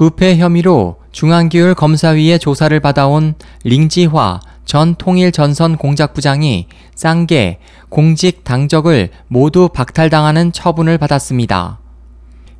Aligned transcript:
부패 0.00 0.38
혐의로 0.38 0.96
중앙기율 1.12 1.74
검사위의 1.74 2.38
조사를 2.38 2.80
받아온 2.80 3.34
링지화 3.64 4.40
전 4.64 4.94
통일전선 4.94 5.76
공작부장이 5.76 6.68
쌍계 6.94 7.58
공직 7.90 8.42
당적을 8.42 9.10
모두 9.28 9.68
박탈당하는 9.68 10.52
처분을 10.52 10.96
받았습니다. 10.96 11.80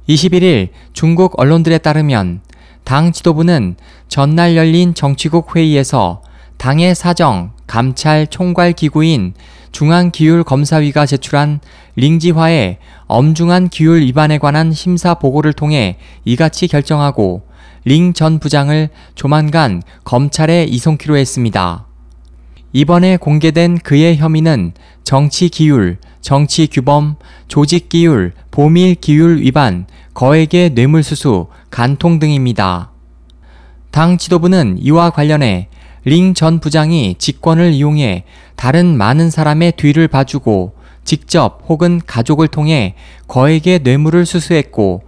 21일 0.07 0.69
중국 0.93 1.41
언론들에 1.41 1.79
따르면 1.79 2.43
당 2.85 3.11
지도부는 3.11 3.77
전날 4.07 4.55
열린 4.55 4.93
정치국 4.93 5.57
회의에서 5.57 6.21
당의 6.59 6.95
사정, 6.95 7.53
감찰 7.67 8.27
총괄 8.27 8.75
기구인 8.75 9.33
중앙기율검사위가 9.73 11.07
제출한 11.07 11.61
링지화의 11.97 12.79
엄중한 13.07 13.69
기율 13.69 14.01
위반에 14.01 14.39
관한 14.39 14.73
심사 14.73 15.15
보고를 15.15 15.53
통해 15.53 15.99
이같이 16.25 16.69
결정하고 16.69 17.43
링 17.85 18.13
전 18.13 18.39
부장을 18.39 18.89
조만간 19.15 19.83
검찰에 20.05 20.65
이송키로 20.65 21.17
했습니다. 21.17 21.87
이번에 22.73 23.17
공개된 23.17 23.79
그의 23.79 24.17
혐의는 24.17 24.73
정치 25.03 25.49
기율, 25.49 25.99
정치 26.21 26.67
규범, 26.67 27.17
조직 27.49 27.89
기율, 27.89 28.33
보밀 28.51 28.95
기율 28.95 29.41
위반, 29.41 29.87
거액의 30.15 30.71
뇌물수수, 30.71 31.49
간통 31.71 32.19
등입니다. 32.19 32.91
당 33.91 34.19
지도부는 34.19 34.77
이와 34.79 35.11
관련해 35.11 35.69
링 36.05 36.35
전 36.35 36.61
부장이 36.61 37.17
직권을 37.19 37.73
이용해 37.73 38.25
다른 38.57 38.97
많은 38.97 39.31
사람의 39.31 39.73
뒤를 39.73 40.09
봐주고 40.09 40.75
직접 41.05 41.63
혹은 41.69 42.01
가족을 42.07 42.49
통해 42.49 42.95
거액의 43.29 43.81
뇌물을 43.83 44.25
수수했고 44.27 45.03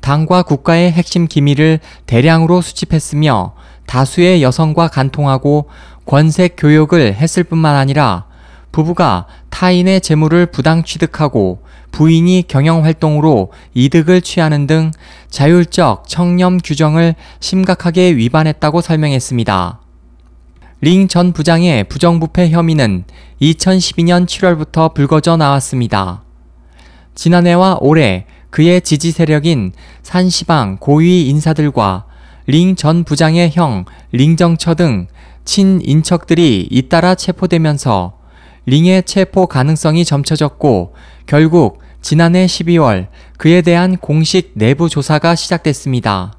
당과 0.00 0.42
국가의 0.42 0.92
핵심 0.92 1.26
기밀을 1.26 1.80
대량으로 2.06 2.60
수집했으며 2.60 3.54
다수의 3.86 4.42
여성과 4.42 4.88
간통하고 4.88 5.68
권색 6.06 6.56
교육을 6.56 7.14
했을 7.14 7.44
뿐만 7.44 7.74
아니라 7.74 8.26
부부가 8.70 9.26
타인의 9.50 10.00
재물을 10.00 10.46
부당 10.46 10.84
취득하고 10.84 11.62
부인이 11.90 12.44
경영 12.48 12.84
활동으로 12.84 13.50
이득을 13.74 14.20
취하는 14.20 14.66
등 14.66 14.92
자율적 15.30 16.06
청렴 16.06 16.58
규정을 16.58 17.14
심각하게 17.40 18.14
위반했다고 18.16 18.82
설명했습니다. 18.82 19.80
링 20.80 21.08
전 21.08 21.32
부장의 21.32 21.84
부정부패 21.88 22.50
혐의는 22.50 23.02
2012년 23.42 24.26
7월부터 24.26 24.94
불거져 24.94 25.36
나왔습니다. 25.36 26.22
지난해와 27.16 27.78
올해 27.80 28.26
그의 28.50 28.80
지지 28.80 29.10
세력인 29.10 29.72
산시방 30.04 30.76
고위 30.78 31.28
인사들과 31.30 32.04
링 32.46 32.76
전 32.76 33.02
부장의 33.02 33.50
형 33.54 33.86
링정처 34.12 34.76
등 34.76 35.08
친인척들이 35.44 36.68
잇따라 36.70 37.16
체포되면서 37.16 38.16
링의 38.66 39.02
체포 39.02 39.48
가능성이 39.48 40.04
점쳐졌고 40.04 40.94
결국 41.26 41.80
지난해 42.00 42.46
12월 42.46 43.08
그에 43.36 43.62
대한 43.62 43.96
공식 43.96 44.52
내부 44.54 44.88
조사가 44.88 45.34
시작됐습니다. 45.34 46.34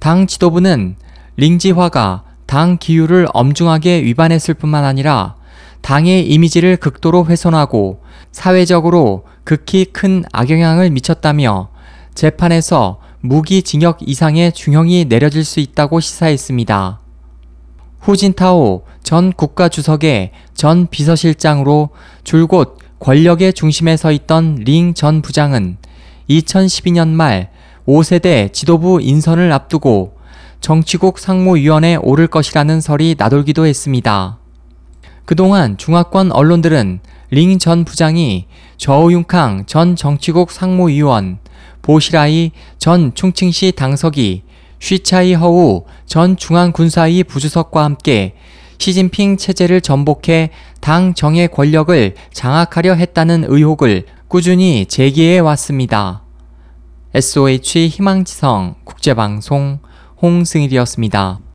당 0.00 0.26
지도부는 0.26 0.96
링지화가 1.36 2.24
당 2.48 2.78
기율을 2.78 3.28
엄중하게 3.34 4.02
위반했을 4.04 4.54
뿐만 4.54 4.82
아니라 4.82 5.36
당의 5.82 6.26
이미지를 6.26 6.78
극도로 6.78 7.26
훼손하고 7.26 8.00
사회적으로 8.32 9.24
극히 9.44 9.84
큰 9.84 10.24
악영향을 10.32 10.88
미쳤다며 10.88 11.68
재판에서 12.14 13.00
무기징역 13.20 13.98
이상의 14.00 14.52
중형이 14.52 15.04
내려질 15.04 15.44
수 15.44 15.60
있다고 15.60 16.00
시사했습니다. 16.00 17.00
후진타오 18.00 18.84
전 19.02 19.30
국가주석의 19.30 20.30
전 20.54 20.86
비서실장으로 20.86 21.90
줄곧 22.24 22.78
권력의 22.98 23.52
중심에 23.52 23.98
서 23.98 24.10
있던 24.10 24.54
링 24.64 24.94
전 24.94 25.20
부장은 25.20 25.76
2012년 26.30 27.08
말 27.08 27.50
5세대 27.86 28.54
지도부 28.54 29.02
인선을 29.02 29.52
앞두고 29.52 30.17
정치국 30.60 31.18
상무위원회에 31.18 31.96
오를 31.96 32.26
것이라는 32.26 32.80
설이 32.80 33.14
나돌기도 33.18 33.66
했습니다. 33.66 34.38
그동안 35.24 35.76
중화권 35.76 36.32
언론들은 36.32 37.00
링 37.30 37.58
전 37.58 37.84
부장이 37.84 38.46
저우융캉 38.78 39.64
전 39.66 39.96
정치국 39.96 40.50
상무위원, 40.50 41.38
보시라이 41.82 42.52
전 42.78 43.14
충칭시 43.14 43.72
당서기, 43.72 44.42
쉬차이 44.78 45.34
허우 45.34 45.84
전 46.06 46.36
중앙군사위 46.36 47.24
부주석과 47.24 47.84
함께 47.84 48.34
시진핑 48.78 49.36
체제를 49.36 49.80
전복해 49.80 50.50
당 50.80 51.12
정의 51.14 51.48
권력을 51.48 52.14
장악하려 52.32 52.94
했다는 52.94 53.44
의혹을 53.48 54.06
꾸준히 54.28 54.86
제기해 54.86 55.40
왔습니다. 55.40 56.22
SOH 57.14 57.88
희망지성 57.88 58.76
국제방송 58.84 59.80
홍승일이었습니다. 60.20 61.47